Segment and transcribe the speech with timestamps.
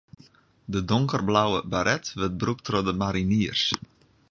[0.73, 3.63] De donkerblauwe baret wurdt brûkt troch de mariniers.